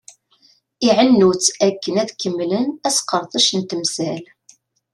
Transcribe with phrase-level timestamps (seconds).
[0.87, 4.23] Iɛennu-tt akken ad kemmlen asqerdec n temsal.